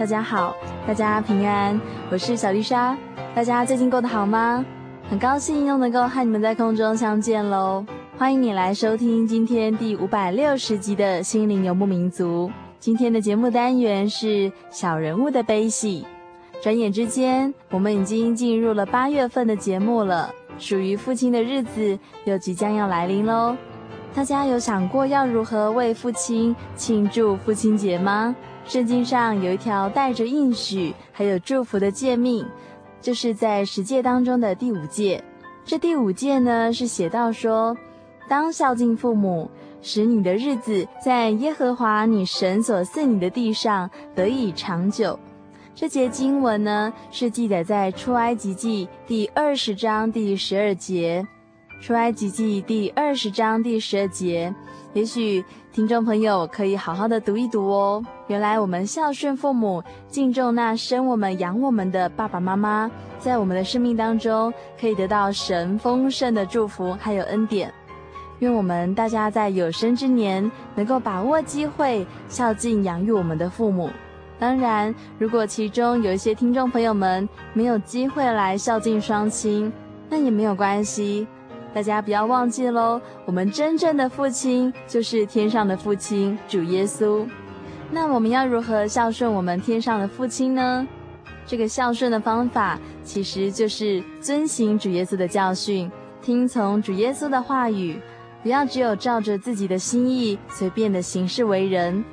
[0.00, 0.56] 大家好，
[0.86, 1.78] 大家平安，
[2.10, 2.96] 我是小丽莎。
[3.34, 4.64] 大家最近过得好吗？
[5.10, 7.84] 很高兴又能够和你们在空中相见喽。
[8.16, 12.50] 欢迎你来收听今天第五百六十集的心灵游牧民族。
[12.78, 16.06] 今天的节目单元是小人物的悲喜。
[16.62, 23.54] 转眼之间，我们已经进入了八月份的节目了，属于父亲的日子又即将要来临喽。
[24.14, 28.34] 大家有想过要如何为父亲庆祝父亲节吗？
[28.70, 32.46] 圣经上有一条带着应许还有祝福的诫命，
[33.00, 35.20] 就是在十诫当中的第五诫。
[35.64, 37.76] 这第五诫呢，是写到说，
[38.28, 39.50] 当孝敬父母，
[39.82, 45.18] 使你的日子在耶和华你神所赐你的地上得以长久。
[45.74, 51.26] 这节经文呢，是记载在出埃及记第二十章第十二节。
[51.80, 54.54] 出埃及记第二十章第十二节，
[54.92, 55.44] 也许。
[55.72, 58.04] 听众朋友可以好好的读一读哦。
[58.26, 67.72] 原来我们孝顺父母、敬重那生我们、养我们的爸爸妈妈，在我们的生命当中可以得到神丰盛的祝福还有恩典。
[68.40, 73.88] 愿我们大家在有生之年能够把握机会孝敬养育我们的父母。
[74.40, 79.72] 当然，如果其中有一些听众朋友们没有机会来孝敬双亲，
[80.08, 81.28] 那也没有关系。
[81.72, 87.24] 大家不要忘记喽，我们真正的父亲就是天上的父亲主耶稣。
[87.90, 90.86] 那我们要如何孝顺我们天上的父亲呢？
[91.46, 95.90] 这个孝顺的方法其实就是遵行主耶稣的教训，
[96.22, 98.00] 听从主耶稣的话语，
[98.42, 102.04] 不要只有照着自己的心意随便的行事为人。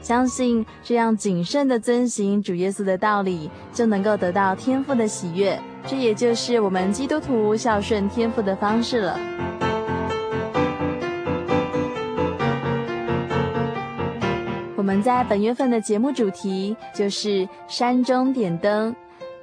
[0.00, 5.58] 相信这样谨慎的遵行主耶稣的道理，就能够得到天父的喜悦。
[5.88, 9.18] 这也就是我们基督徒孝顺天父的方式了。
[14.76, 18.94] 我们在本月份的节目主题就是山中点灯。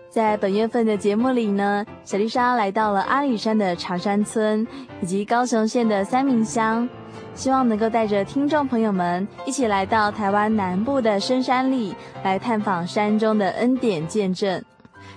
[0.09, 4.65] 在本月份的节目里呢，小丽莎来到了阿里山的茶山村
[5.01, 6.87] 以及高雄县的三民乡，
[7.33, 14.63] 希望能够带着听众朋友们一起来到台湾南部的深山里，来探访山中的恩典见证。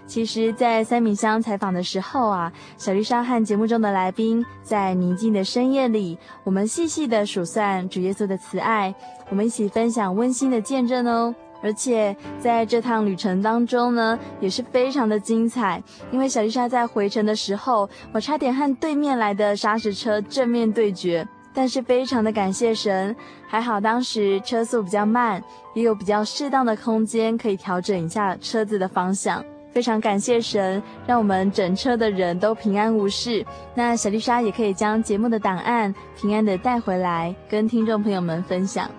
[0.07, 8.95] 其实，在三民乡采访的时候啊，小丽莎和节目中的来宾在宁静的深夜里，我们细细的数算主耶稣的慈爱，
[9.29, 11.35] 我们一起分享温馨的见证哦。
[11.63, 23.17] 而且在这趟旅程当中呢，也是非常的精彩，因为小丽莎在回程的时候，我差点和对面来的砂石车正面对决，但是非常的感谢神，
[23.49, 25.43] 还好当时车速比较慢，
[25.75, 29.45] 也有比较适当的空间可以调整一下车子的方向。
[29.77, 33.45] 非常感谢神，让我们整车的人都平安无事。
[33.75, 38.91] 那小丽莎也可以将节目的档案平安的带回来，跟听众朋友们分享。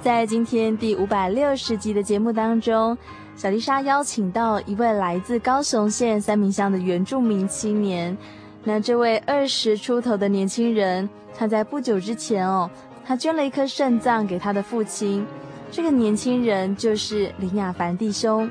[0.00, 2.98] 在今天第五百六十集的节目当中，
[3.36, 8.18] 小丽莎邀请到一位来自高雄县三民乡的原住民青年。
[8.64, 12.68] 那这位二十出头的年轻人，他在不久之前哦，
[13.06, 15.24] 他捐了一颗肾脏给他的父亲。
[15.70, 18.50] 这个年轻人就是林雅凡弟兄。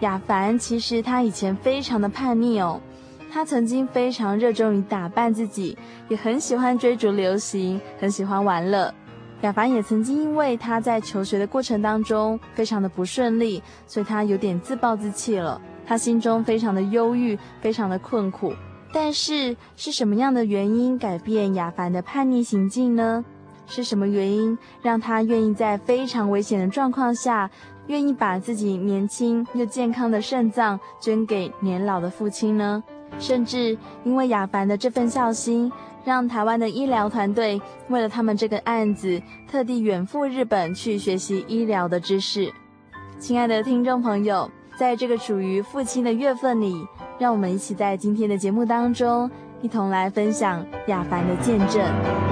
[0.00, 2.80] 雅凡其实他以前非常的叛逆哦，
[3.30, 5.76] 他曾经非常热衷于打扮自己，
[6.08, 8.92] 也很喜欢追逐流行，很喜欢玩乐。
[9.42, 15.60] 雅凡也曾经因为他在求学的过程当中非常的不顺利，所以他有点自暴自弃了。
[15.86, 18.54] 他心中非常的忧郁，非常的困苦。
[18.92, 23.24] 但是是什么样的原因改变雅凡的叛逆行径呢？
[23.66, 27.48] 是什么原因让他愿意在非常危险的状况下，
[27.90, 32.84] 愿意把自己年轻又健康的肾脏捐给年老的父亲呢？
[33.18, 35.70] 甚至因为雅凡的这份孝心，
[36.04, 39.20] 让台湾的医疗团队为了他们这个案子，
[39.50, 42.52] 特地远赴日本去学习医疗的知识。
[43.18, 44.48] 亲爱的听众朋友，
[44.78, 46.86] 在这个属于父亲的月份里，
[47.18, 49.28] 让我们一起在今天的节目当中，
[49.62, 52.29] 一同来分享雅凡的见证。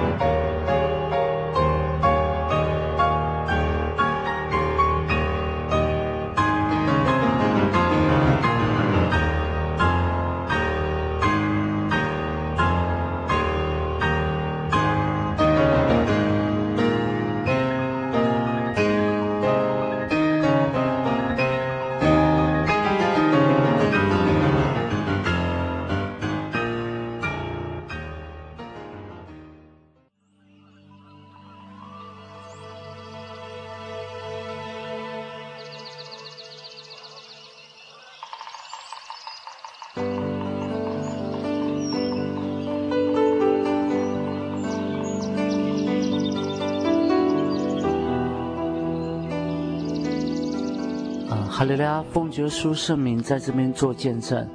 [51.59, 54.47] 哈利路亚，奉耶稣圣名在这边做见证。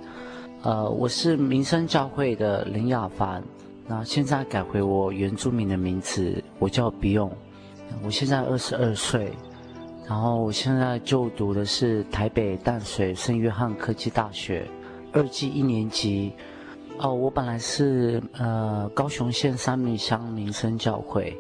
[0.63, 3.45] 呃，我是民生教会的林雅凡，
[3.87, 7.31] 那现在改回我原住民的名字，我叫比勇。
[8.03, 9.31] 我现在二十二岁，
[10.09, 14.67] 然后我现在就读的是台北淡水圣约翰科技大学
[15.13, 16.33] 二技一年级。
[17.01, 21.39] 哦，我本来是呃高雄县三民乡民生教会，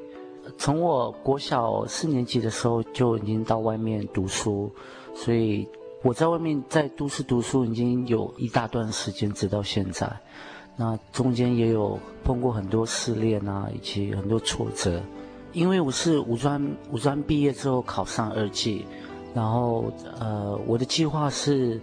[0.58, 4.70] 从我国小四年级的时候就已经到外面读书。
[5.14, 5.66] 所以
[6.02, 10.11] 我在外面在都市读书已经有一大段时间，直到现在。
[10.76, 15.00] 那中间也有碰过很多试炼啊，以及很多挫折。
[15.52, 18.84] 因为我是五专五专毕业之后考上二技，
[19.32, 19.84] 然后
[20.19, 21.81] 呃，我的计划是，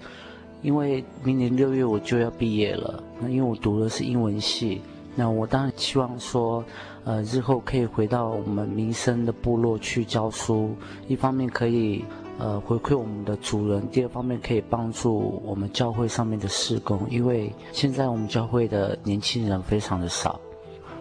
[0.62, 3.02] 因为明年六月我就要毕业了。
[3.22, 4.82] 那因为我读的是英文系，
[5.16, 6.64] 那我当然希望说，
[7.06, 10.76] 呃，日后可以回到我们民生的部落去教书，
[11.08, 12.04] 一方面可以。
[12.42, 13.88] 呃，回馈我们的主人。
[13.90, 20.42] 第二方面，可以帮助我们教会上面的施工，因为现在我们教会的年轻人非常的少。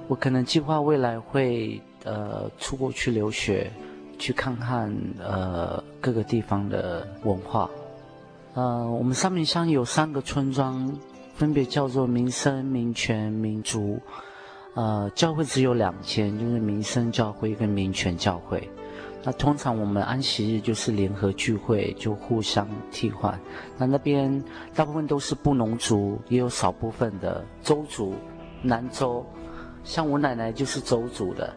[0.06, 3.72] 我可能计划未来会呃出国去留学，
[4.18, 7.70] 去看看呃各个地方的文化。
[8.52, 10.92] 呃，我们三明乡有三个村庄，
[11.32, 13.98] 分别叫做民生、民权、民族。
[14.74, 18.68] 呃，教会只有两间，就是民生教会跟民权教会。
[19.22, 23.38] 那通常我们安息日就是联合聚会，就互相替换。
[23.76, 24.42] 那那边
[24.74, 28.14] 大部分都是布农族，也有少部分的邹族、
[28.62, 29.24] 南邹。
[29.84, 31.52] 像我奶奶就是邹族的，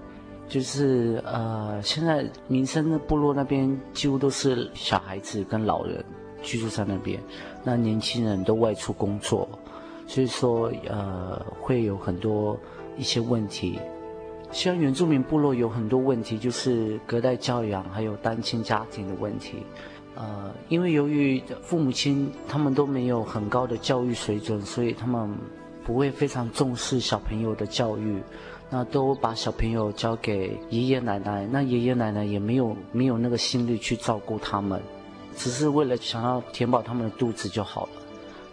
[0.47, 6.03] 就是呃，现在民生的部落那边几乎都是小孩子跟老人
[6.41, 7.21] 居住在那边，
[7.63, 9.47] 那年轻人都外出工作，
[10.05, 12.59] 所以说呃会有很多
[12.97, 13.79] 一些问题。
[14.53, 19.57] 像原住民部落有很多问题，就是隔代教养，还有单亲家庭的问题。
[20.15, 25.27] 呃，因为由于父母亲他们都没有很高的教育水准，所以他们
[25.83, 28.21] 不会非常重视小朋友的教育，
[28.69, 31.47] 那都把小朋友交给爷爷奶奶。
[31.51, 34.79] 那爷爷奶奶也没有没有那个心力去照顾他们，
[35.35, 37.91] 只是为了想要填饱他们的肚子就好了。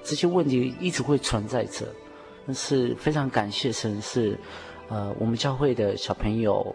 [0.03, 1.87] 这些问题一直会存在着，
[2.47, 4.39] 但是非常感谢神是。
[4.91, 6.75] 呃，我们教会的小朋友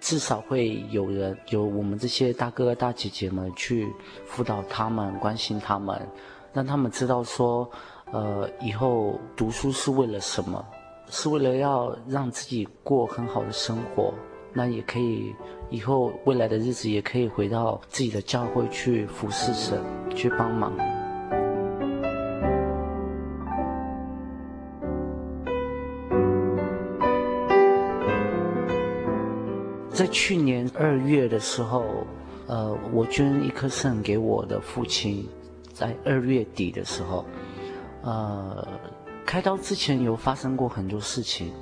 [0.00, 3.88] 至少会有人有我们这些大哥哥大姐姐们去
[4.26, 5.96] 辅导他们，关心他们，
[6.52, 7.70] 让他们知道说，
[8.12, 10.62] 呃，以后读书是为了什么？
[11.08, 14.12] 是为了要让自己过很好的生活，
[14.52, 15.32] 那也可以
[15.70, 19.80] 以后未来的日子也可以回到自己的教会去服侍神，
[20.16, 20.72] 去帮忙。
[30.02, 32.04] 在去年二月的时候，
[32.48, 35.24] 呃，我捐一颗肾给我的父亲，
[35.72, 37.24] 在二月底的时候，
[38.02, 38.66] 呃，
[39.24, 41.52] 开刀之前有发生过很多事情，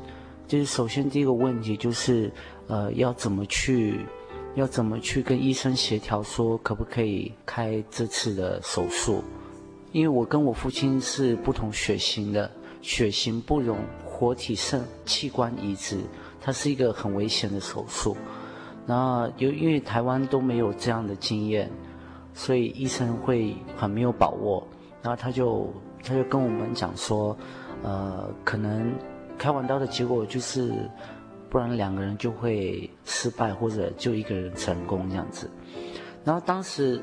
[0.49, 2.32] 就是首先第一个问题就是，
[2.66, 4.06] 呃，要怎么去，
[4.54, 9.23] 要怎么去跟医生协调说可不可以开这次的手术，
[9.92, 15.99] 因为我跟我父亲是不同血型的，血型不容活体肾器官移植。
[16.40, 18.16] 它是一个很危险的手术，
[18.87, 21.70] 那由因为台湾都没有这样的经验，
[22.32, 24.66] 所以医生会很没有把握。
[25.02, 27.37] 然后他就他就跟我们讲说，
[27.82, 28.92] 呃，可能
[29.38, 30.75] 开完刀的结果就是，
[31.49, 35.50] 不然两个人就会失败，或者就一个人成功这样子。
[36.23, 37.00] 然后当时，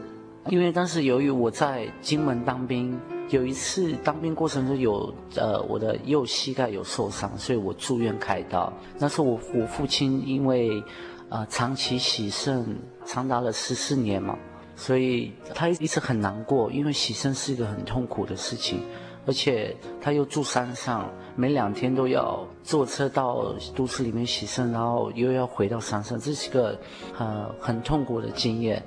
[0.50, 3.00] 因为当时由于我在金门当兵。
[3.30, 8.72] 有一次当兵过程中有呃我的右膝盖有受伤，所以我住院开刀。
[8.98, 10.82] 那时候我我父亲因为
[11.28, 12.66] 呃长期洗肾
[13.04, 14.40] 长达了十四年嘛，
[14.78, 18.80] 所以他一直很难过，因为洗肾是一个很痛苦的事情，
[19.26, 26.80] 而且他又住山上，每两天都要坐车到都市里面洗肾，然后又要回到山上，这是个
[27.18, 28.82] 呃很痛苦的经验。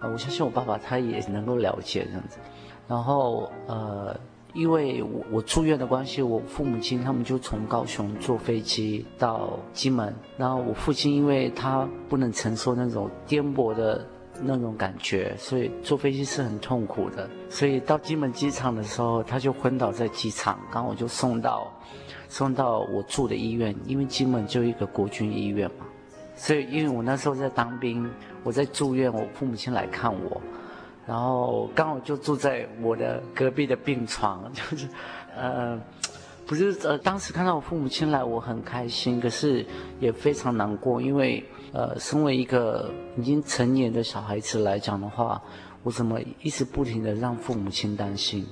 [0.00, 2.38] 呃，我相信我爸爸他也能够了解这样子。
[2.86, 4.18] 然后，呃，
[4.54, 10.14] 因为我我住院的关系，我父母亲他们就从高雄坐飞机到金门。
[10.36, 14.06] 然后我父亲因为他不能承受那种颠簸的
[14.40, 17.28] 那种感觉，所以坐飞机是很痛苦的。
[17.50, 20.58] 所以到金门机场的时候，他就昏倒在机场。
[20.72, 21.70] 然后我就送到
[22.28, 25.84] 送到我住的医院，因为金门就一个国军医院嘛。
[26.38, 28.08] 所以因为我那时候在当兵，
[28.44, 30.40] 我在住院，我父母亲来看我。
[31.06, 34.86] 然后刚好就住在我的隔壁的病床， 就是，
[35.34, 35.80] 呃，
[36.46, 39.64] 不是呃，当时看到我父母亲来，我很开心，可是
[40.00, 41.42] 也非常难过，因为
[41.72, 45.42] 呃，身为一个已经成年的小孩子来讲的话，
[45.82, 48.46] 我怎么一直不停的让父母亲担心，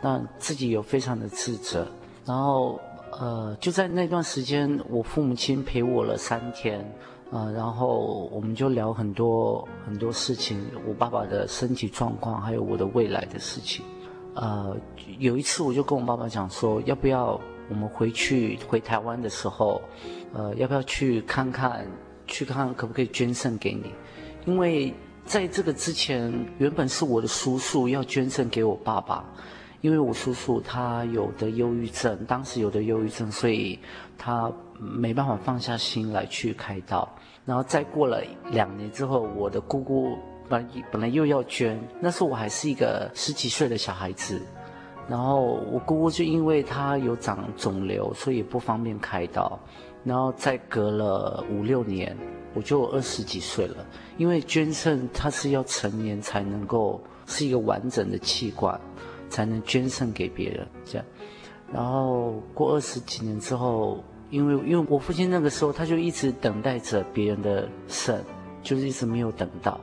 [0.00, 1.86] 那自己有非常的自责，
[2.24, 2.80] 然后
[3.20, 6.90] 呃，就在那段时间，我父母亲陪我了三天。
[7.30, 13.84] 呃，然后我们就聊很多很多事情，我爸爸的身体状况，还有我的未来的事情。
[14.34, 14.76] 呃，
[15.18, 19.82] 有一次我就跟我爸爸讲说，要不要我们回去回台湾的时候，
[20.32, 21.86] 呃，要不要去看看，
[22.26, 23.92] 去看看可不可以捐肾给你？
[24.46, 24.94] 因为
[25.26, 29.24] 在这个之前，原本是我的叔叔要捐肾给我爸爸。
[29.80, 33.78] 因为我叔叔他有得忧郁症，当时有得忧郁症，所以
[34.16, 37.08] 他没办法放下心来去开刀。
[37.44, 40.16] 然后再过了两年之后，我的姑姑
[40.48, 44.40] 本本来又要捐，那时候我还是一个十几岁的小孩子。
[45.08, 49.58] 然后我姑姑就因为她有长肿瘤，所以不方便开刀。
[50.04, 52.16] 然后再隔了五六年，
[52.54, 53.86] 我就二十几岁了。
[54.16, 58.80] 因为捐肾它是要成年才能够是一个完整的器官。
[59.30, 61.06] 才能捐肾给别人，这样，
[61.70, 68.24] 然后过二十几年之后，因为因为我父亲那个时候他就一直等待着别人的肾，
[68.62, 69.80] 就是一直没有等到，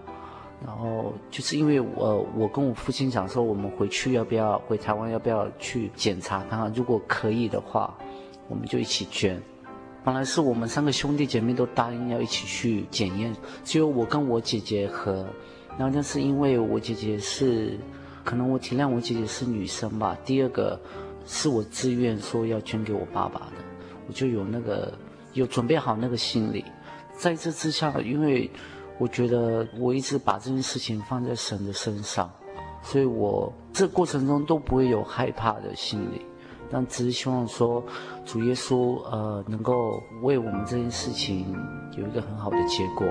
[0.65, 7.93] 然后就是因为我我跟我父亲讲说，我们回去要不要回台湾，要不要去检查看看，如果可以的话，
[8.47, 9.41] 我们就一起捐。
[10.03, 15.25] 本来是我们三个兄弟姐妹都答应要一起去检验，只有我跟我姐姐和，
[15.77, 17.77] 然后那是因为我姐姐是。
[18.23, 20.17] 可能我体谅我姐姐是女生吧。
[20.25, 20.81] 第二个，
[21.27, 23.57] 是我自愿说要捐给我爸爸的，
[24.07, 24.93] 我就有那个
[25.33, 26.63] 有准备好那个心理。
[27.17, 28.49] 在这之下，因为
[28.97, 32.29] 我觉得我一直把这件事情放在神的身上，
[32.81, 36.25] 所以我这过程中都不会有害怕的心理，
[36.69, 37.83] 但只是希望说
[38.25, 41.55] 主耶稣呃能够为我们这件事情
[41.97, 43.05] 有一个很好的结果。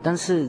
[0.00, 0.48] 但是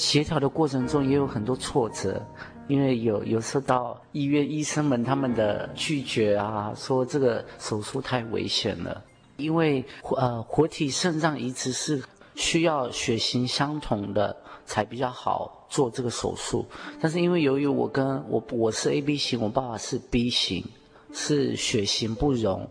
[0.00, 2.24] 协调的过程中也有很多挫折，
[2.68, 9.04] 因为有有受到医院医生们他们的拒绝啊，说这个手术太危险了，
[9.36, 9.84] 因为
[10.16, 12.02] 呃活体肾脏移植是
[12.34, 16.64] 需要血型相同的才比较好做这个手术，
[16.98, 20.64] 但是因为由于我跟我我是 AB 型，我爸爸是 B 型，
[21.12, 22.66] 是血型不容，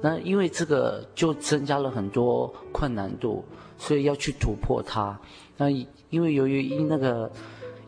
[0.00, 3.44] 那因为这个就增加了很多困难度，
[3.76, 5.18] 所以要去突破它。
[5.56, 5.68] 那
[6.10, 7.30] 因为由于因那个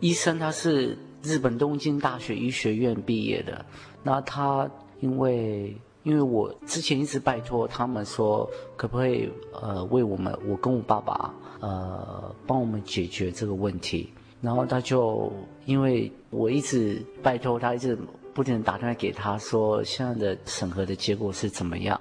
[0.00, 3.65] 医生他是日本东京大学医学院毕业的，
[4.03, 14.11] 那他因为因为我之前一直拜托他们说可不可以呃为我们我跟我爸爸呃帮我们解决这个问题，
[14.41, 15.33] 然后他就
[15.67, 17.99] 因为我一直拜托他，一直
[18.33, 22.00] 不停地打电话给他说现在的审核的结果是怎么样，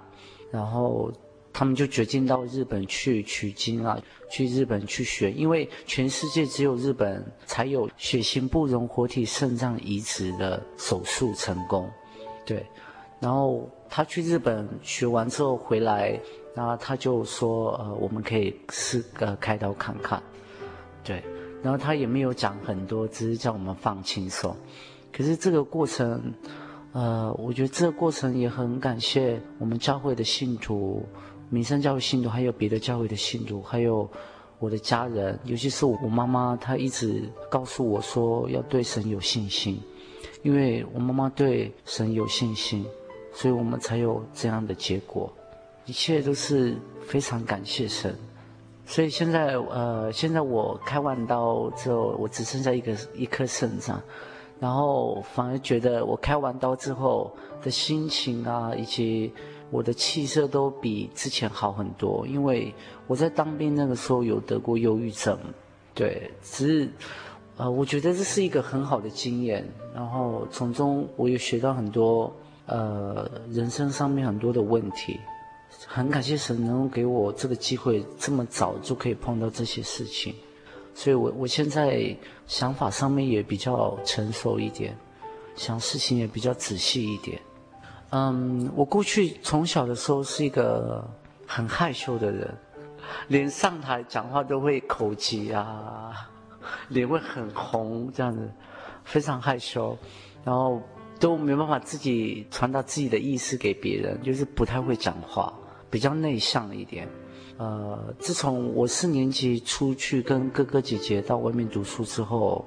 [0.52, 1.12] 然后。
[1.52, 11.90] 他们就决定到日本去取经啊，去日本去学，因为全世界只有日本才有血型不容活体肾脏移植的手术成功，
[12.46, 12.66] 对。
[13.20, 16.18] 然后他去日本学完之后回来，
[16.56, 20.24] 然后他就说，呃，我们可以试个开刀看看，
[21.04, 21.22] 对。
[21.62, 24.56] 然后他也没有讲很多，只是叫我们放轻松。
[25.12, 26.34] 可是这个过程，
[26.94, 31.06] 呃，我觉得这个过程也很感谢我们教会的信徒，
[31.50, 34.10] 民生教会信徒，还有别的教会的信徒，还有
[34.60, 39.82] 我的家人，尤其是我妈妈，她一直告诉我说要对神有信心，
[40.44, 42.86] 因为我妈妈对神有信心，
[43.34, 45.32] 所以我们才有这样的结果，
[45.86, 46.78] 一切都是
[47.08, 48.16] 非常感谢神。
[48.86, 54.02] 所以现在，呃，现在我开完刀之后，我只剩下一个一颗肾脏。
[54.60, 57.32] 然后反而觉得我开完刀之后
[57.64, 59.32] 的心情啊，以及
[59.70, 62.26] 我的气色都比之前好很多。
[62.28, 62.74] 因为
[63.08, 65.38] 我在当兵那个时候有得过忧郁症，
[65.94, 66.90] 对，只是，
[67.58, 69.68] 呃，我觉得这是一个很好的经验。
[69.94, 72.34] 然后从中我也学到很多，
[72.66, 75.20] 呃，人生上面很多的问题。
[75.88, 80.34] 很感谢神能够给我这个机会，这么早就可以碰到这些事情。
[80.94, 82.14] 所以我我现在
[82.48, 84.98] 想法上面也比较成熟一点，
[85.56, 87.40] 想事情也比较仔细一点。
[88.12, 91.08] 嗯，我过去从小的时候是一个
[91.46, 92.52] 很害羞的人，
[93.28, 96.12] 连上台讲话都会口急啊，
[96.90, 98.50] 脸会很红这样子，
[99.04, 99.98] 非常害羞，
[100.44, 100.82] 然后
[101.20, 105.54] 都没办法自己传达自己的意思给别人，就是不太会讲话，
[105.90, 107.08] 比较内向一点。
[107.58, 112.66] 呃，自从我四年级出去跟哥哥姐姐到外面读书之后，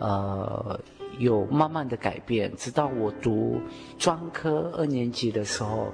[0.00, 0.78] 呃，
[1.18, 2.52] 有慢慢的改变。
[2.56, 3.60] 直到我读
[3.98, 5.88] 专科二年级的时候，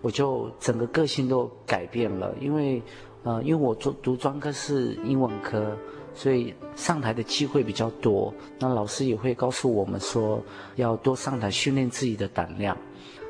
[0.00, 2.34] 我就整个个性都改变了。
[2.40, 2.82] 因为，
[3.22, 5.76] 呃，因为我读读专科是英文科，
[6.14, 8.32] 所以上台的机会比较多。
[8.58, 10.42] 那老师也会告诉我们说，
[10.76, 12.76] 要多上台训练自己的胆量。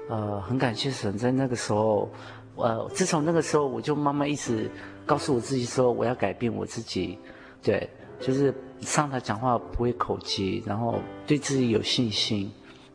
[0.09, 2.09] 呃，很感谢神，在那个时候。
[2.55, 4.71] 呃，自从那个时候，我就慢慢一直
[5.07, 7.19] 告诉我自己说，我要改变我自己，
[7.63, 7.89] 对，
[8.21, 12.51] 就是上台讲话不会口吃，然后对自己有信心，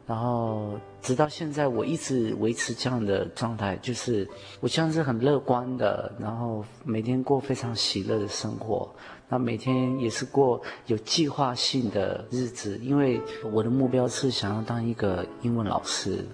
[0.06, 4.28] 然后直到现在，我一直维持这样的状态，就是
[4.60, 8.94] 我像是很乐观的，然后每天过非常喜乐的生活，
[9.30, 16.25] 那每天也是过有计划性的日子，因为我的目标是想要当一个英文老师，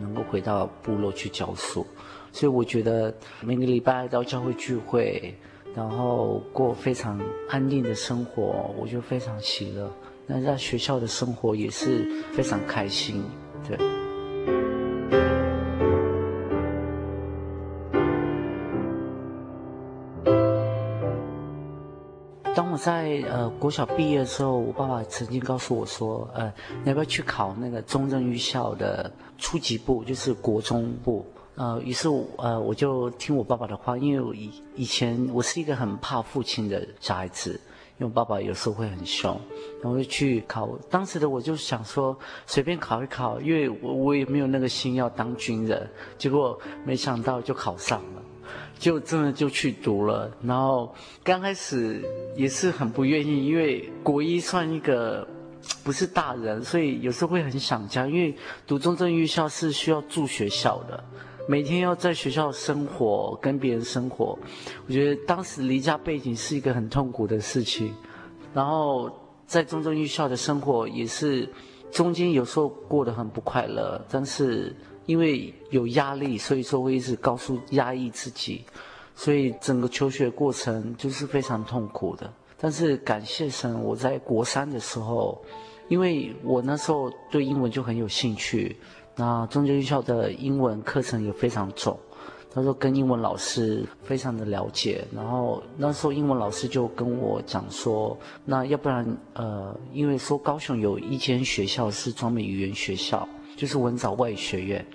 [0.00, 1.86] 能够回到部落去教书。
[2.32, 5.34] 所以我觉得每个礼拜到教会聚会，
[5.76, 9.92] 然后过非常安定的生活，我就非常喜乐。
[10.26, 13.22] 那在学校的生活也是非常开心，
[13.68, 13.76] 对。
[22.54, 26.50] 当我在呃国小毕业的时候，我爸爸曾经告诉我说，呃，
[26.82, 31.26] 你要不要去考那个中正预校的初级部，就是国中部。
[31.56, 37.58] 呃，于是呃，我就听我爸爸的话，因为我以以前我是一个很怕父亲的小孩子，
[37.98, 39.40] 因为爸爸有时候会很凶，
[39.82, 40.68] 然后就去考。
[40.90, 42.14] 当时的我就想说，
[42.46, 45.88] 随便考一考，因为我我也没有那个心要当军人。
[46.18, 48.22] 结果没想到就考上了，
[48.78, 50.30] 就真的就去读了。
[50.42, 52.04] 然后刚开始
[52.36, 55.26] 也是很不愿意，因为国一算一个
[55.82, 61.02] 不是大人，所以有时候会很想家，因为读中正预校是需要住学校的。
[61.48, 64.36] 每天要在学校生活，跟别人生活，
[64.86, 67.94] 我觉得当时离家背景是一个很痛苦的事情。
[68.52, 69.08] 然后
[69.46, 71.48] 在中正预校的生活也是，
[71.92, 74.74] 中间有时候过得很不快乐，但是
[75.06, 78.64] 因为有压力，所以说会一直告诉压抑自己，
[79.14, 82.28] 所以整个求学过程就是非常痛苦的。
[82.58, 85.40] 但是感谢神，我在国三的时候，
[85.86, 88.76] 因为我那时候对英文就很有兴趣。
[89.16, 91.98] 那中正预校的英文课程也非常重，
[92.52, 103.26] 他说跟英文老师非常的了解，然后那时候英文老师就跟我讲说，那要不然呃，因为说高雄有一间学校是专门语言学校，
[103.56, 104.86] 就是文藻外语学院，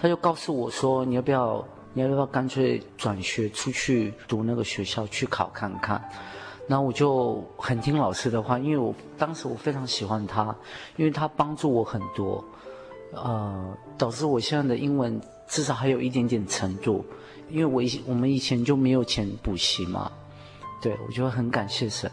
[0.00, 1.62] 他就告诉我说，你要不要，
[1.92, 6.02] 你要不要干脆转学出去读那个学校去考看看，
[6.66, 10.56] 然后我就很听老师的话，因为我当时我非常喜欢他，
[10.96, 12.42] 因为他帮助我很多。
[13.12, 17.04] 呃，导致我现在的英文至少还有一点点程度，
[17.48, 20.10] 因为我以我们以前就没有钱补习嘛，
[20.82, 22.10] 对，我就很感谢神，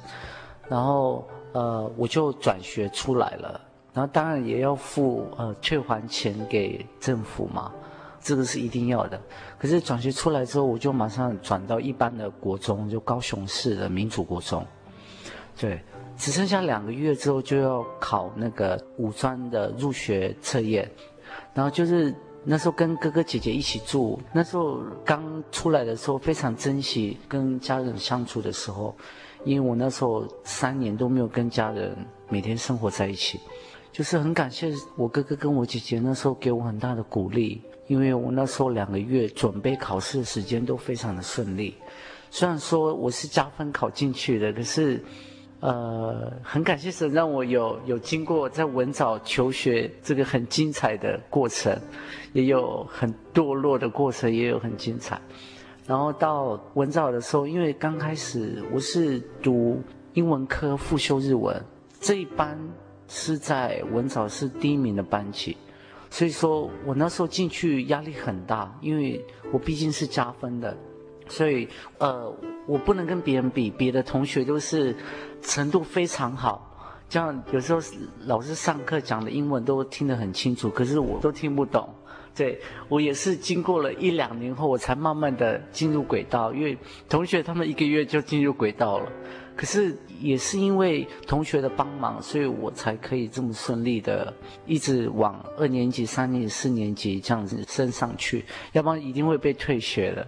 [0.70, 3.60] 然后呃我就转学出来了，
[3.94, 7.72] 然后当然也要付呃退还钱给政府嘛，
[8.22, 9.20] 这个是一定要的。
[9.58, 14.66] 可是转学出来之后，我就马上转到一般的国中，就高雄市的民主国中，
[15.60, 15.84] 对。
[16.24, 20.90] 只剩下两个月之后就要考那个五专的入学测验，
[21.54, 28.96] 然后就是那时候跟哥哥姐姐一起住，那时候刚出来的时候非常珍惜跟家人相处的时候，
[29.44, 31.94] 因为我那时候三年都没有跟家人
[32.30, 33.38] 每天生活在一起，
[33.92, 41.76] 就是很感谢我哥哥跟我姐姐那时候给我很大的鼓励，因为我那时候两个月准备考试的时间都非常的顺利。
[42.32, 45.04] 虽然说我是加分考进去的，可是，
[45.64, 51.74] 呃，很感谢神让我有有经过在文藻求学这个很精彩的过程，
[52.34, 55.18] 也有很堕落的过程，也有很精彩。
[55.88, 59.82] 然后到文藻的时候，因为刚开始我是读
[60.16, 61.64] 英文科复修日文，
[61.98, 62.60] 这一班
[63.08, 65.56] 是在文藻是第一名的班级，
[66.10, 69.24] 所以说我那时候进去压力很大，因为
[69.54, 70.76] 我毕竟是加分的。
[71.34, 71.68] 所以，
[71.98, 72.32] 呃，
[72.68, 74.96] 我不能跟别人比，别的同学都是
[75.42, 77.82] 程度非常好，这样有时候
[78.28, 81.90] 老师上课讲的英文都听得很清楚，可是我都听不懂。
[82.36, 86.78] 对，我也是经过了一两年后，我才慢慢的进入轨道，因为
[87.10, 89.12] 同学他们一个月就进入轨道了，
[89.56, 94.34] 可是也是因为同学的帮忙，所以我才可以这么顺利的
[94.66, 100.28] 一直往二年级、三年级、四年级这样子升上去，要不然一定会被退学的。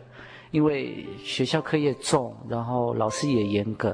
[0.56, 3.94] 因为学校课业重，然后老师也严格，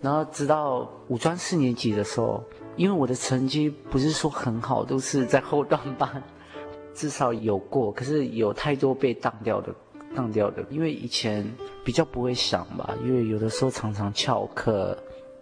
[0.00, 2.40] 然后直到五专四年级的时候，
[2.76, 6.22] 因为我的成绩不是说很好，都是在后段班，
[6.94, 9.74] 至少有过，可是有太多被当掉的，
[10.14, 10.64] 当掉的。
[10.70, 11.44] 因为以前
[11.84, 14.96] 比较不会想吧，因为有的时候常常翘课，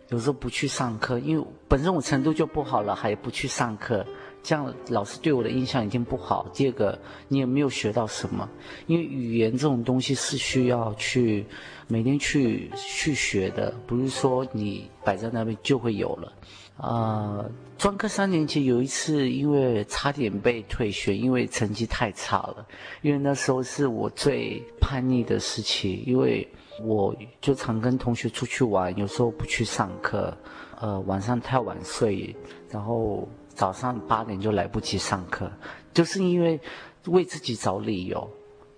[0.09, 4.03] 有时候不去上课，因为本身我程度就不好了，还不去上课。
[4.43, 6.47] 这样老师对我的印象已经不好。
[6.55, 6.99] 第二个，
[7.29, 8.49] 你也没有学到什么，
[8.87, 11.45] 因为语言这种东西是需要去
[11.87, 16.33] 每天去去学的，不是说你摆在那边就会有了。
[16.77, 17.45] 啊、
[17.77, 22.65] 专科三年级有一次，因为差点被退学，因为成绩太差了。
[23.03, 26.47] 因为那时候是我最叛逆的时期，因为
[26.85, 30.33] 我就常跟同学出去玩，有时候不去上课，
[30.81, 32.35] 呃，晚上太晚睡，
[32.71, 33.29] 然后。
[33.59, 35.51] 早上八点就来不及上课，
[35.93, 36.61] 就是因为
[37.07, 38.31] 为自己找理由，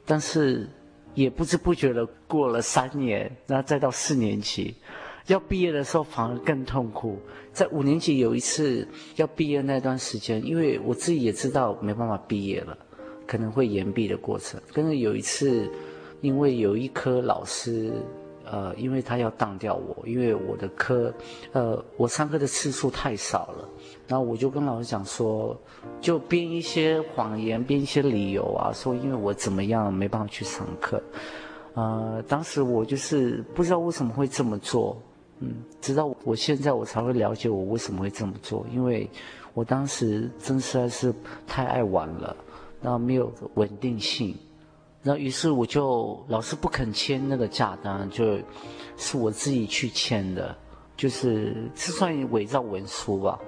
[0.07, 0.67] 但是
[1.13, 4.75] 也不知不觉的过了三年，然后再到四年级，
[5.27, 7.19] 要毕业的时候反而更痛苦。
[7.53, 12.79] 在五年级有一次要毕业那段时间，因为我自己也知道没办法毕业了，
[13.27, 14.59] 可能会延毕的过程。
[14.73, 15.71] 跟着有一次，
[16.23, 17.93] 因为有一科老师。
[18.53, 21.15] 呃，因为他要当掉我，因为我的课，
[21.53, 23.69] 呃，我上课的次数太少了，
[24.11, 25.57] 然后我就跟老师讲说，
[26.01, 31.01] 就编一些谎言，编一些理由啊，说因为我怎么样没办法去上课，
[31.75, 35.01] 呃，当时我就是不知道为什么会这么做，
[35.39, 39.09] 嗯，直到我现在我才会了解我为什么会这么做，因为
[39.55, 41.15] 我当时真实在是
[41.47, 42.35] 太爱玩了，
[42.83, 44.37] 然后没有稳定性。
[45.05, 48.37] 然后，于是我就老师不肯签那个假单，就
[48.97, 50.53] 是我自己去签的，
[50.97, 53.39] 就是这算伪造文书吧。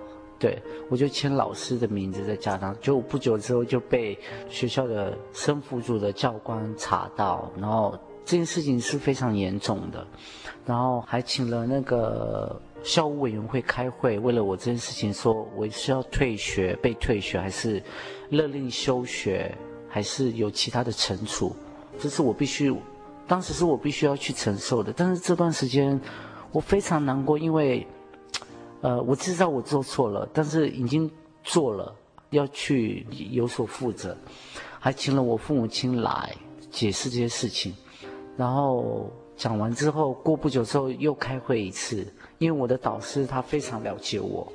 [0.42, 10.04] 对，我就签老师的名字在假单，就不久之后就被学校的生辅组的教官查到，然后这件事情是非常严重的，
[10.66, 17.80] 然后还请了那个校务委员会开会，为了我这件事情说我是要退学、被退学，还是
[18.30, 19.56] 勒令休学。
[19.94, 21.54] 还是有其他的惩处，
[21.98, 22.74] 这是我必须，
[23.28, 24.90] 当时是我必须要去承受的。
[24.90, 26.00] 但是这段时间
[26.50, 27.86] 我非常难过，因为，
[28.82, 31.10] 呃，我知道我做错了，但是已经
[31.42, 31.94] 做了，
[32.30, 34.14] 要去有所负责，
[34.78, 36.36] 还请了我父母亲来
[36.70, 37.74] 解释这些事情。
[38.36, 44.52] 然后讲完之后，过不久之后又开会一次，因为我的导师他非常了解我，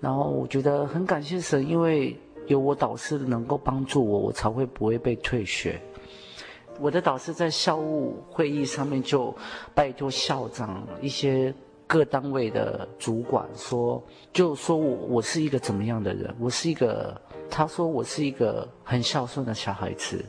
[0.00, 2.16] 然后我觉得很感谢神，因为。
[2.46, 5.80] 有我导师能够帮助我，我才会不会被退学。
[6.78, 9.34] 我的导师在校务会议上面就
[9.74, 11.54] 拜托校长、一些
[11.86, 16.34] 各单位的主管说，就说我我是一个怎么样的人？
[16.40, 17.20] 我是一个，
[17.50, 20.24] 他说我是一个很孝顺的小孩子，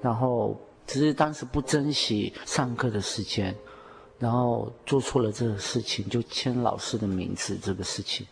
[0.00, 3.54] 然后只是当时不珍惜上课的时间，
[4.18, 8.26] 然后做错了这个事情，就签老师的名字这个事情。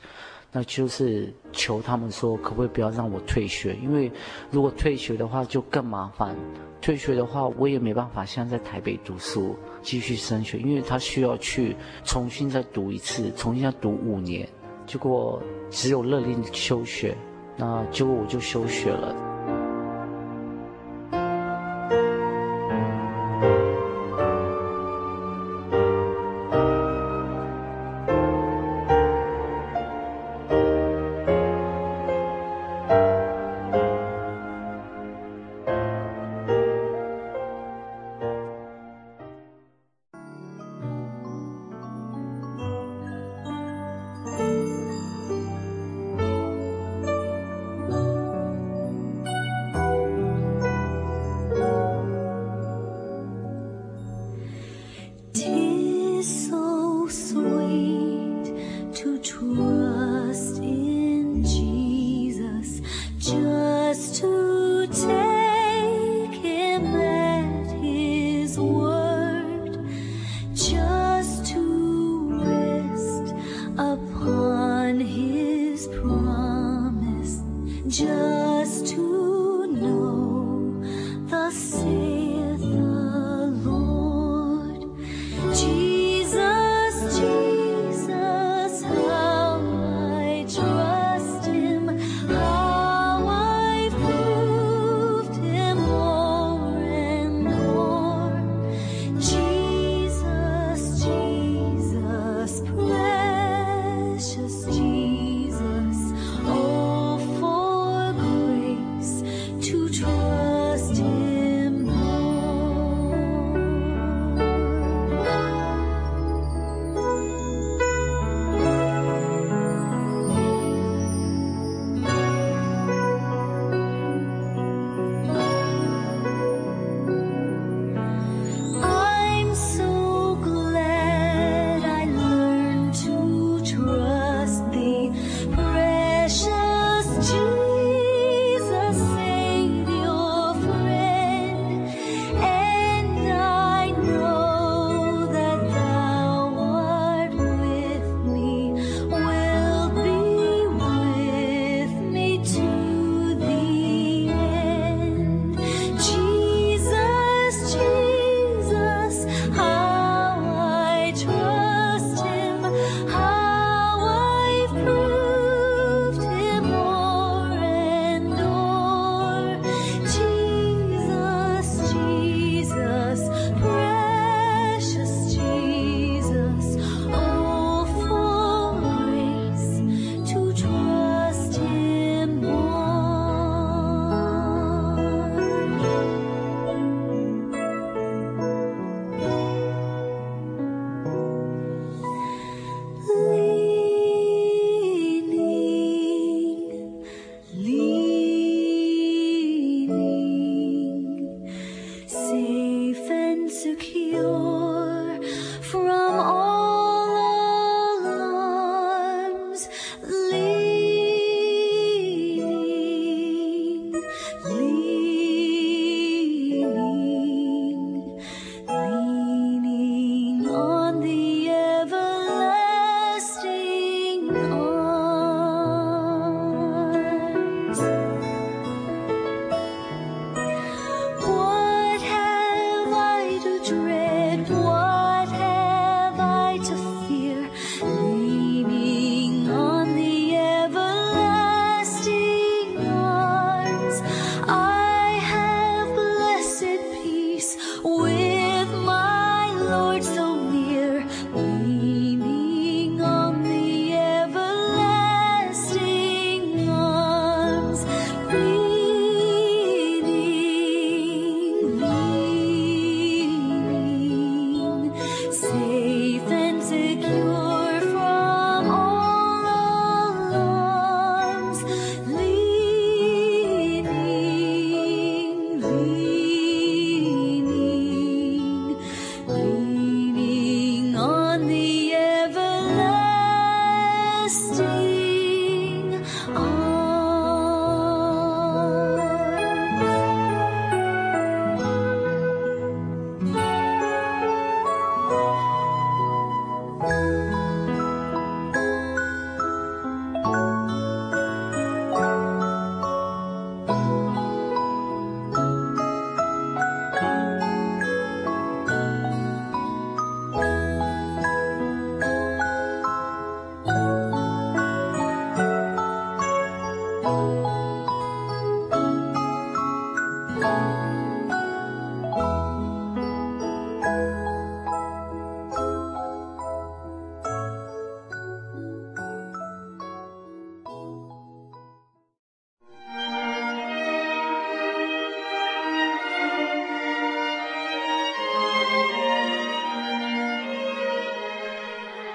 [0.57, 3.77] 那就是求他们说，可不可以不要让我退学？
[3.83, 4.11] 因为
[4.53, 6.35] 如果退学的话就更麻烦。
[6.81, 14.49] 退学的话，我也没办法现在在台北读书，继续升学，因为他需要去重新再读一次，重新再读五年。
[14.87, 17.14] 结果只有勒令休学，
[17.57, 19.14] 那结果我就休学了。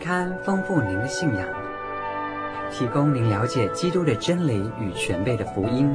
[0.00, 1.46] 刊丰富您的信仰，
[2.72, 5.94] 提供您了解基督的真理与全备的福音。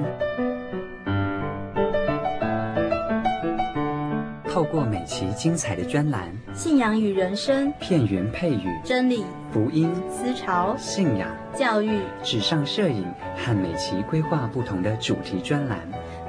[4.48, 15.80] 透过每期精彩的专栏，信仰与人生，片语配语，真理、福音、思潮、信仰、教育、纸上摄影和每期规划不同的主题专栏，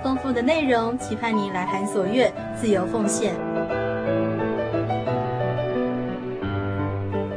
[0.02, 3.55] 丰富的内容，期盼您来函所阅，自由奉献。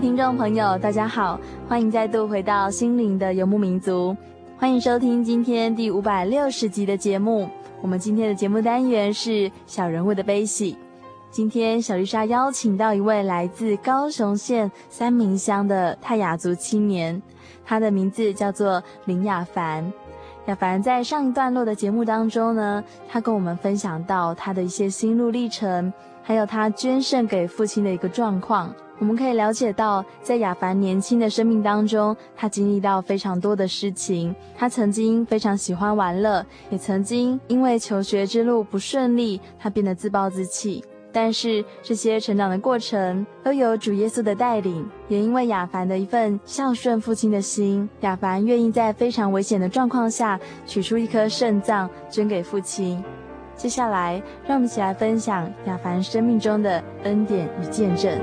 [0.00, 4.14] 听众朋友，大家好，欢迎再度回到心灵的游牧民族，
[4.58, 7.48] 欢迎收听今天第五百六十集的节目。
[7.80, 10.76] 我们今天的节目单元是小人物的悲喜。
[11.30, 17.20] 今天小丽莎邀请到一位来自高雄县三民乡的泰雅族青年，
[17.64, 19.90] 他的名字叫做林雅凡。
[20.44, 25.90] 雅凡在上一段落的节目当中呢，他跟我们分享到他的一些心路历程，
[26.26, 28.74] 还有他捐肾给父亲的一个状况。
[28.98, 34.34] 我们可以了解到，在雅凡年轻的生命当中，他经历到非常多的事情。
[34.56, 40.82] 他曾经非常喜欢玩乐，也曾经因为求学之路不顺利，他变得自暴自弃。
[41.12, 53.02] 但是这些成长的过程都有主耶稣的带领，也因为雅凡的一份孝顺父亲的心，雅凡愿意在非常危险的状况下取出一颗肾脏捐给父亲。
[53.56, 58.20] 接下来，让我们一起来分享雅凡生命中的恩典与见证。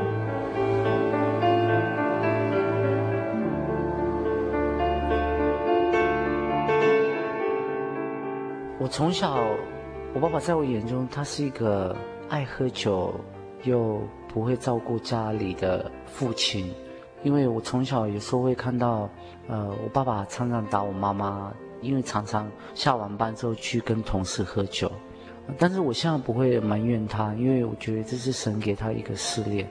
[8.80, 9.44] 我从小，
[10.14, 11.96] 我爸爸在我眼中，他是一个。
[12.30, 13.14] 爱喝酒
[13.64, 16.74] 又不会照顾家里的父亲，
[17.22, 19.08] 因为我从小有时候会看到，
[19.48, 24.92] 呃，我爸爸常常打我妈妈，因为常常下完班之后去跟同事喝酒。
[25.58, 29.70] 但是我现在不会埋怨他，因为我觉得这是神给他一个试炼。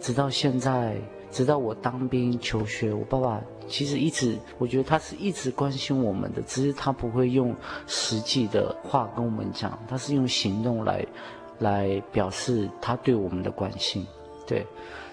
[0.00, 0.96] 直到现在，
[1.30, 7.54] 直到我当兵求学，我爸爸其实一直，我觉得他是一直关心我们的，只是他不会用
[7.86, 11.04] 实际的话跟我们讲，他是用行动来。
[11.60, 14.06] 来表示他对我们的关心，
[14.46, 14.64] 对。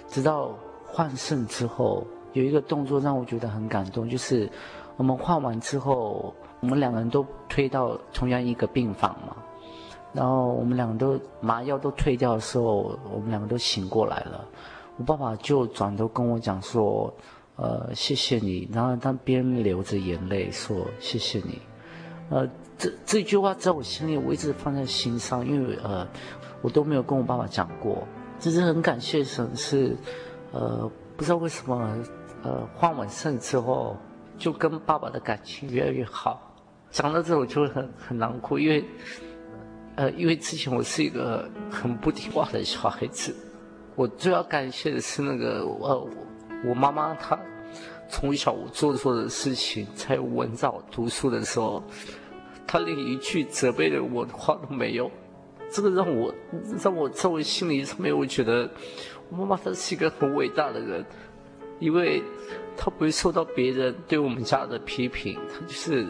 [0.08, 4.48] 直到换肾之后，有一个动作让我觉得很感动，就是
[4.96, 9.36] 我们换完之后，我们两个人都推到同样一个病房嘛。
[10.16, 14.46] 然后我们两个都麻药都退掉的时候，我们两个都醒过来了。
[14.98, 17.14] 我爸爸就转头跟我讲说
[17.58, 21.62] ：“呃，谢谢你。”然后他边流着眼泪说：“谢谢你。”
[22.32, 22.48] 呃。
[22.78, 26.06] 这这句话在我心里，我一直放在心上，因为呃，
[26.62, 28.06] 我都没有跟我爸爸讲过。
[28.38, 29.96] 只是很感谢神，是
[30.52, 31.98] 呃，不知道为什么，
[32.44, 33.96] 呃，换完肾之后，
[34.38, 36.54] 就跟爸爸的感情越来越好。
[36.92, 38.84] 讲到这，我就会很很难过，因为
[39.96, 43.36] 呃，因为之前我是一个 很不听话的小孩子。
[43.96, 46.08] 我最要感谢的是那个呃，
[46.66, 47.40] 我妈妈她
[48.10, 51.84] 从小我做错的事情，在文藻读书的时候。
[52.68, 55.10] 她连一句责备的我的话都没有，
[55.72, 56.34] 这个让我
[56.84, 58.68] 让我在我心里上面，我觉得
[59.30, 61.06] 我妈妈她是一个很伟大的人，
[61.80, 62.24] 因为
[62.76, 66.08] 她不会受到别人对我们家的批评，她就是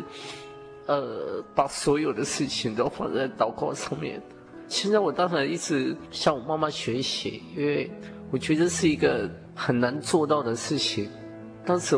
[0.88, 4.22] 呃把所有的事情都放在祷告上面。
[4.68, 7.92] 现在我当然一直向我妈妈学习，因为
[8.32, 11.10] 我觉得是一个很难做到的事情。
[11.66, 11.96] 当时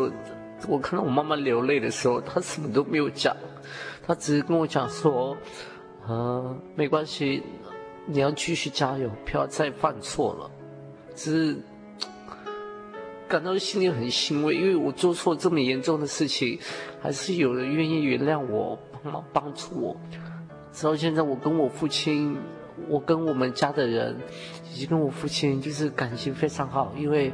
[0.67, 3.35] 我，看到我妈妈流泪的时候，她什么都没有讲。
[4.05, 5.37] 她只是跟我讲说，
[6.07, 7.43] 呃，没关系，
[8.05, 10.51] 你要继续加油，不要再犯错了。
[11.15, 11.57] 只是
[13.27, 16.59] 感到心里很欣慰，因为我做错这么严重的事情，
[17.01, 19.97] 还是有人愿意原谅我，帮忙帮助我。
[20.71, 22.37] 直到现在，我跟我父亲，
[22.87, 24.15] 我跟我们家的人，
[24.71, 27.31] 以及跟我父亲，就是感情非常好，因为。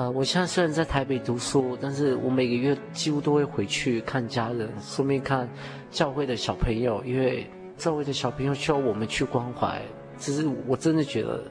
[0.00, 5.48] 呃，我现在虽然在台北读书，但是我每个月几乎都会回去看家人，顺便看
[5.90, 9.82] 教会的小朋友，因为教会的小朋友需要我们去关怀。
[10.16, 11.42] 只是我真的觉得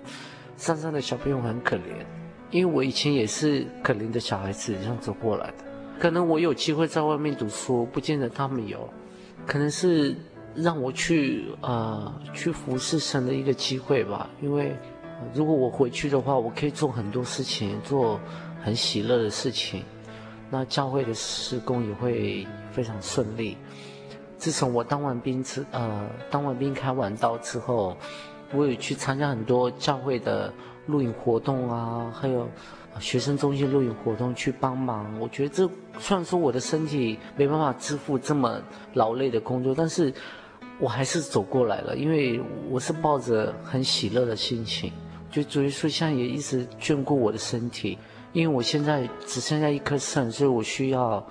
[0.56, 1.82] 山上的小朋友很可怜，
[2.52, 5.64] 因为我以前也是可怜的小孩子这样走过来的。
[6.00, 8.88] 可能我有机会在外面读书，不见得他们有，
[9.46, 10.16] 可能是
[10.56, 14.76] 让我去呃去服侍神的一个机会吧，因为。
[15.34, 18.20] 如果我回去的话，我可以做很多事情，做
[18.64, 19.84] 很喜乐的事情，
[20.52, 23.58] 那教会的施工也会非常顺利。
[24.38, 27.98] 自从我当完兵之呃，当完兵开完刀之后，
[28.54, 30.54] 我有去参加很多教会的
[30.88, 32.50] 录影活动啊，还有
[33.00, 35.06] 学生中心录影活动去帮忙。
[35.20, 35.70] 我觉得这
[36.00, 38.60] 虽然说我的身体没办法支付这么
[38.94, 40.14] 劳累的工作，但是
[40.80, 44.92] 我还是走过来了，因为我是抱着很喜乐的心情。
[45.30, 47.98] 就主耶稣现在也一直眷顾我的身体，
[48.32, 51.24] 因为我现在只剩下一颗肾，所以我需要，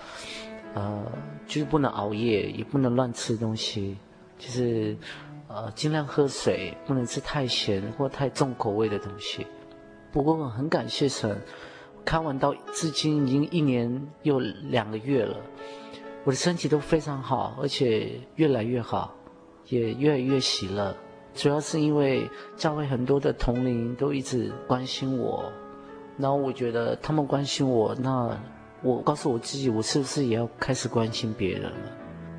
[0.74, 1.02] 呃，
[1.46, 3.96] 就是不能熬夜，也不能乱吃东西，
[4.38, 4.94] 就是，
[5.56, 9.46] 呃，尽量喝水，不能吃太咸或太重口味的东西。
[10.12, 11.40] 不过我很感谢神，
[12.04, 15.38] 开完刀至今已经一年又两个月了，
[16.24, 19.14] 我的身体都非常好，而且越来越好，
[19.68, 20.94] 也越来越喜乐。
[21.34, 22.28] 主要是因为
[22.58, 25.50] 教会很多的同龄都一直关心我，
[26.18, 28.38] 然后我觉得他们关心我，那
[28.82, 31.92] 我告诉我自己，我是不是也要开始关心别人了？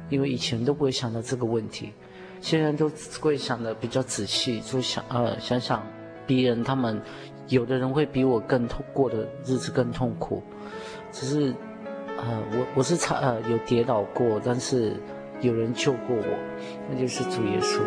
[0.10, 1.94] 因为以前都不会想到这个问题，
[2.42, 5.86] 现在都会想的比较仔细，就想呃想想
[6.26, 7.02] 别人，他们
[7.48, 10.42] 有的人会比我更痛，过的日子更痛苦，
[11.12, 11.54] 只是
[12.18, 14.96] 呃我我是差呃有跌倒过，但是
[15.42, 16.38] 有人救过我，
[16.90, 17.82] 那就是主耶稣。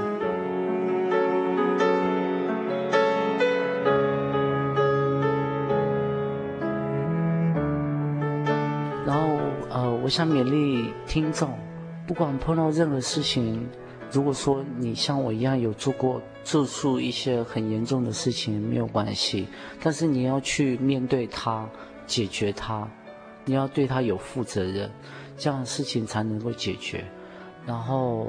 [9.07, 9.39] 然后
[9.71, 11.51] 呃我想勉励听众，
[12.07, 13.69] 不管碰到任何事情，
[14.13, 19.47] 如果说你像我一样有做过做出一些很严重的事情，没有关系，
[19.83, 21.69] 但是你要去面对它，
[22.07, 22.89] 解决它，
[23.45, 24.91] 你要对它有负责任，
[25.37, 27.05] 这样事情才能够解决。
[27.67, 28.29] 然后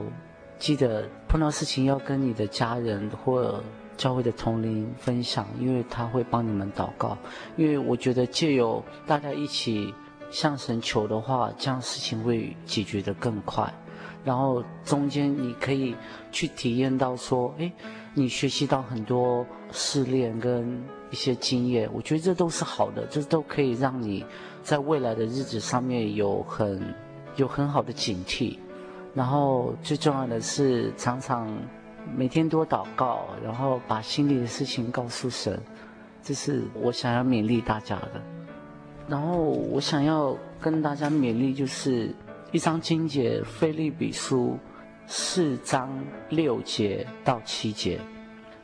[0.60, 3.64] 记得碰到事情要跟你的家人或
[3.98, 7.18] 教会的同龄分享，因为他会帮你们祷告。
[7.58, 9.94] 因为我觉得借由大家一起。
[10.34, 13.70] 向神求的话，这样事情会解决得更快。
[14.24, 15.96] 然后中间你可以
[16.32, 17.72] 去体验到说，诶，
[18.14, 24.26] 你学习到很多试炼跟一些经验，我觉得这都是好的，这都可以让你
[24.64, 26.82] 在未来的日子上面有很
[27.36, 28.58] 有很好的警惕。
[29.14, 31.48] 然后最重要的是，常常
[32.16, 35.60] 每天多祷告，然后把心里的事情告诉神，
[36.24, 38.22] 这是我想要勉励大家的。
[39.10, 42.16] 然后我想要跟大家勉励，就是
[42.54, 44.60] 一章经节，腓立比书
[45.08, 45.90] 四章
[46.28, 47.98] 六节到七节。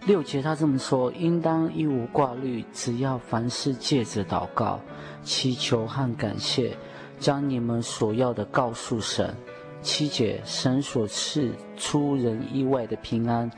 [0.06, 4.82] 六节他这么说：应当一无挂虑，只要凡事借着祷告、
[5.24, 6.76] 祈求和感谢，
[7.18, 9.34] 将你们所要的告诉神。
[9.82, 13.50] 七节，神所赐出人意外的平安，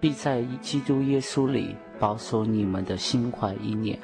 [0.00, 3.96] 必在基督耶稣里保守你们的心怀意念。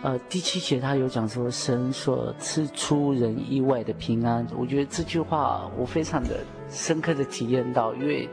[0.00, 6.40] 呃，第七节他有讲说，神所赐出人意外的平安，我觉得这句话我非常的
[6.70, 8.28] 深刻的体验到，因为，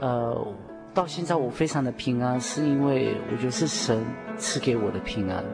[0.00, 0.46] 呃，
[0.92, 4.04] 到现在我非常的平安，是因为我觉得是神
[4.36, 5.44] 赐给我的平安。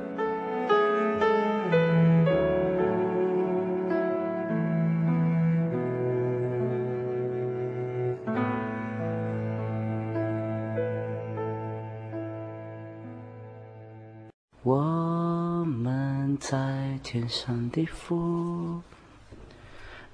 [17.30, 18.82] 上的父，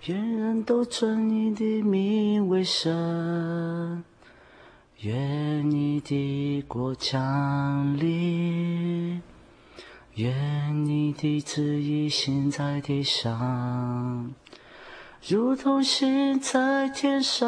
[0.05, 4.05] 愿人都尊你的名为圣，
[5.01, 9.21] 愿你的国降临，
[10.14, 14.33] 愿你的旨意行在地上，
[15.27, 17.47] 如同行在天上。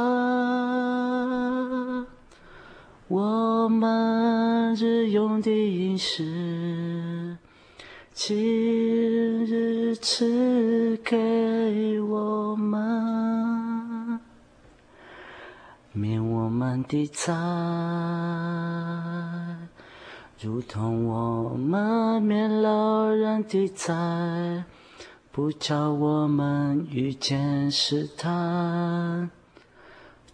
[3.06, 7.27] 我们日用的饮食。
[8.20, 14.18] 今日赐给我们，
[15.92, 17.32] 免我们的债，
[20.40, 24.64] 如同我们免老人的债，
[25.30, 29.30] 不叫我们遇见试探，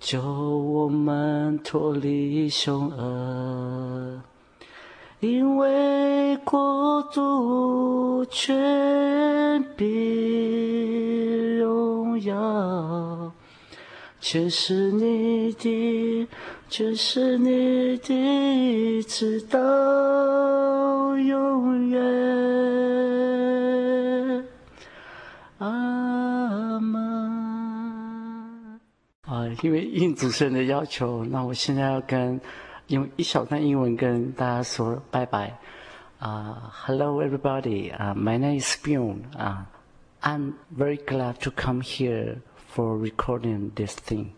[0.00, 4.22] 救我们脱离凶恶。
[5.24, 13.32] 因为国度、权柄、荣耀，
[14.20, 16.28] 全是你的，
[16.68, 19.58] 全是你的，直到
[21.16, 22.02] 永远。
[25.56, 27.00] 阿门。
[29.22, 32.38] 啊，因为应主持人的要求，那我现在要跟。
[32.93, 35.59] 用一小段英文跟大家说拜拜。
[36.21, 36.53] Uh,
[36.85, 37.91] hello everybody.
[37.93, 39.23] Uh, my name is Bjorn.
[39.37, 39.63] Uh,
[40.21, 44.33] I'm very glad to come here for recording this thing.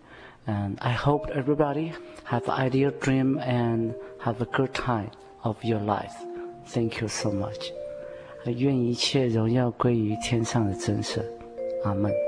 [0.46, 1.94] And I hope everybody
[2.26, 5.12] have ideal dream and have a good time
[5.44, 6.14] of your life.
[6.68, 7.72] Thank you so much.
[8.46, 11.24] 愿一切荣耀归于天上的真神。
[11.84, 12.25] 阿门。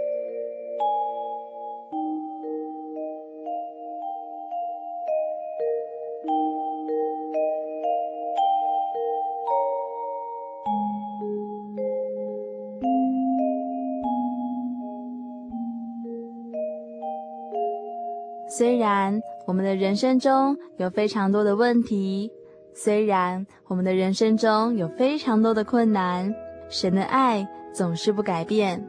[18.59, 22.29] 虽然我们的人生中有非常多的问题，
[22.75, 26.35] 虽然我们的人生中有非常多的困难，
[26.69, 28.85] 神的爱总是不改变。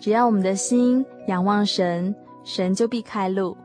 [0.00, 2.12] 只要我们的心仰望神，
[2.42, 3.56] 神就必开路。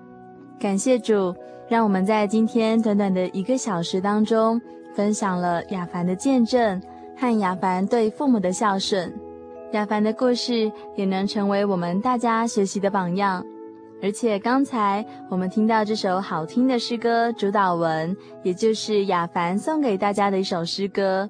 [0.60, 1.34] 感谢主，
[1.68, 4.62] 让我们在今天短短的一个小时当中，
[4.94, 6.80] 分享了雅凡的见证
[7.18, 9.12] 和雅凡对父母的孝顺。
[9.72, 13.44] 雅凡的故事也能成为我们大家学习的榜样。
[14.02, 21.30] 而且刚才我们听到这首好听的诗歌主祷文，也就是雅凡送给大家的一首诗歌。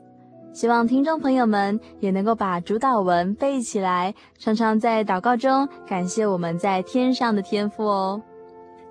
[0.53, 8.21] 希望听众朋友们也能够把主祷文背起来，常常在祷告中感谢我们在天上的天赋哦。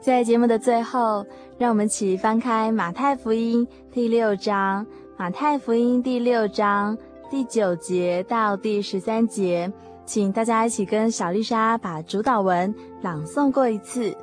[0.00, 1.26] 在节目的最后，
[1.58, 6.96] 让我们一起翻开马太福音第六章，马太福音第六章
[7.28, 9.70] 第九节到第十三节。
[10.09, 14.16] 请大家一起跟小丽莎把主祷文朗诵过一次。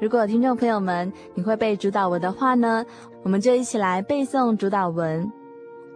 [0.00, 2.84] 如果听众朋友们你会背主祷文的话呢，
[3.22, 5.30] 我们就一起来背诵主祷文。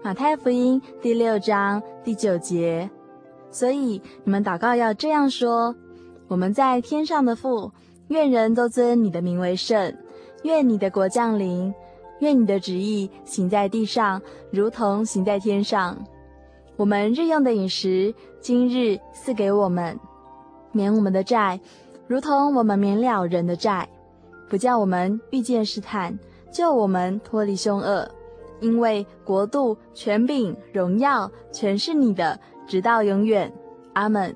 [0.01, 2.89] 马太福音第六章第九节。
[3.51, 5.75] 所以你们祷告要这样说：
[6.29, 7.73] 我们在天上的父，
[8.11, 9.93] 愿人都尊你的名为圣。
[10.45, 11.75] 愿你的国降临。
[12.21, 14.23] 愿你的旨意行在地上，
[14.53, 15.99] 如同行在天上。
[16.77, 19.97] 我们日用的饮食，今日赐给我们，
[20.73, 21.61] 免我们的债，
[22.09, 23.89] 如同我们免了人的债，
[24.49, 26.19] 不叫我们遇见试探，
[26.51, 28.11] 救我们脱离凶恶。
[28.61, 32.37] 因为国度、权柄、荣耀，全是你的，
[32.67, 33.53] 直到永远。
[33.93, 34.35] 阿门。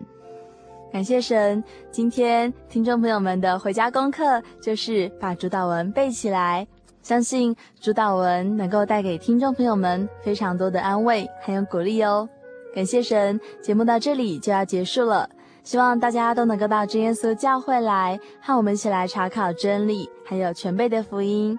[0.92, 6.64] 感谢神，今天听众朋友们的回家功课就是把主祷文背起来。
[7.02, 12.28] 相信主祷文能够带给听众朋友们非常多的安慰还有鼓励哦。
[12.76, 15.26] 感谢神，节目到这里就要结束了。
[15.64, 21.58] 希望大家都能够到真耶稣教会来，和我们一起来查考真理，还有全备的福音。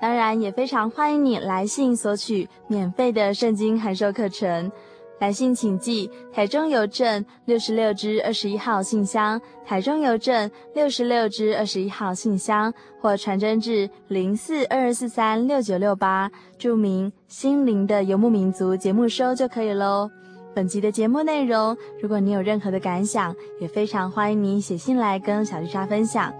[0.00, 4.70] 当然，也非常欢迎你来信索取免费的圣经函授课程。
[5.18, 20.08] 来信请寄台中邮政六十六支二十一号信箱，台中邮政六十六支二十一号信箱，或传真至零四二二四三六九六八，注明“心灵的游牧民族”节目收就可以喽。
[20.54, 26.32] 本集的节目内容，如果你有任何的感想，也非常欢迎你写信来跟小丽莎分享。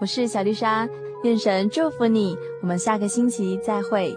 [0.00, 0.88] 我是小丽莎，
[1.24, 4.16] 愿神祝福你，我们下个星期再会。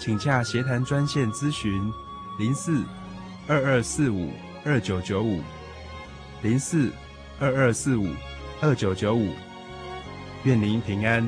[0.00, 1.92] 请洽协谈专线咨询：
[2.38, 2.82] 零四
[3.46, 4.30] 二二四五
[4.64, 5.42] 二九九五，
[6.40, 6.90] 零四
[7.38, 8.08] 二二四五
[8.62, 9.34] 二九九五。
[10.44, 11.22] 愿您平安。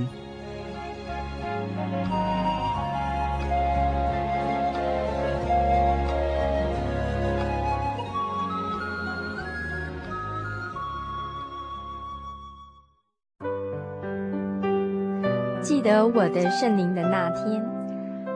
[15.60, 17.71] 记得我的圣灵的那天，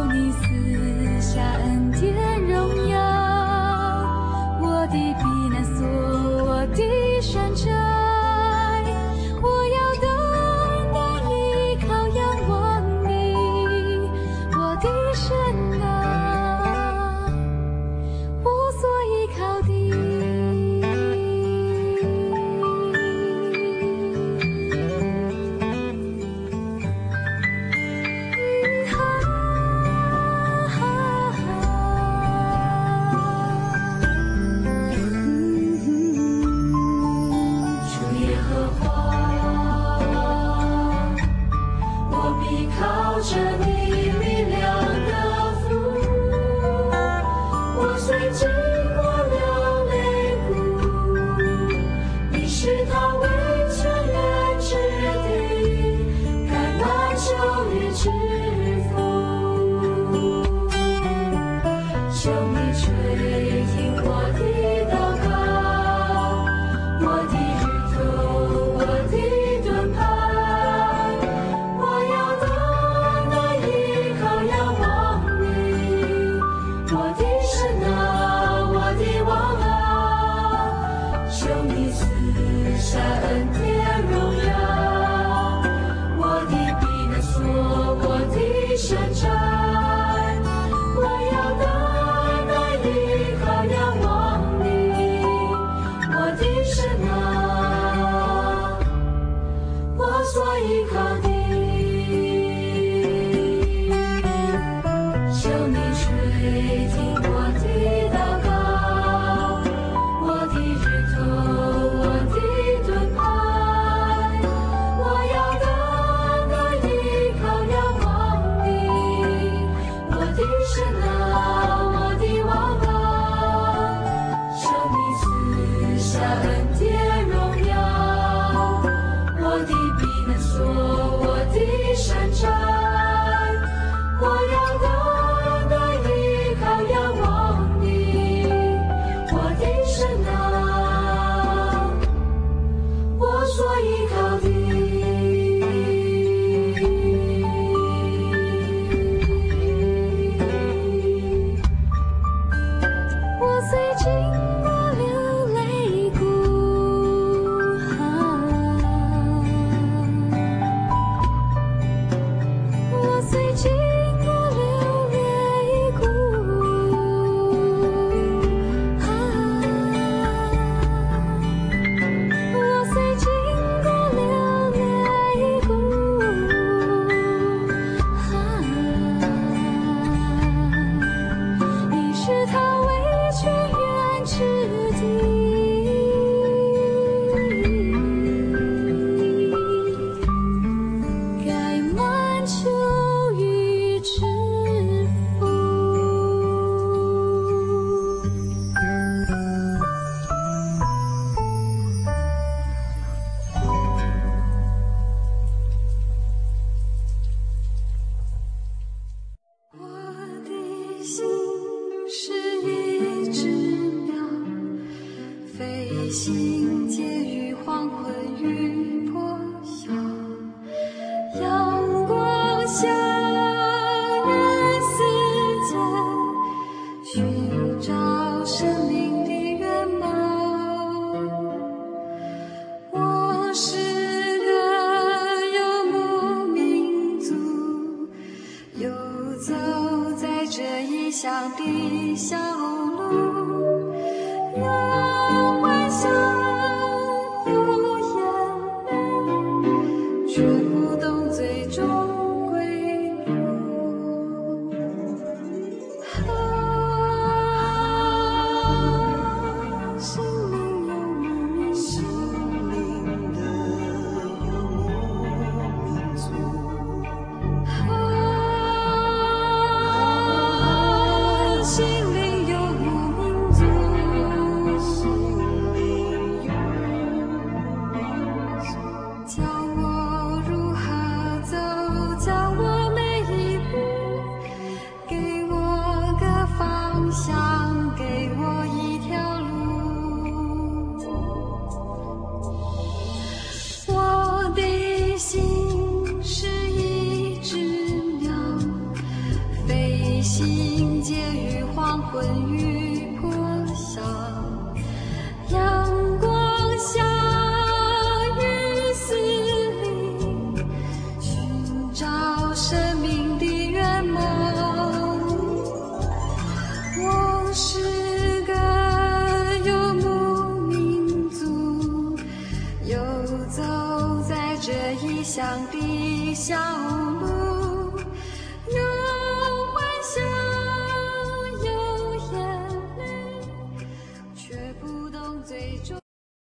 [0.00, 2.96] 求你赐下恩典荣耀，
[4.62, 5.29] 我的。